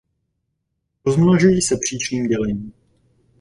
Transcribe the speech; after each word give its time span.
Rozmnožují 1.05 1.61
se 1.61 1.77
příčným 1.77 2.27
dělením. 2.27 2.73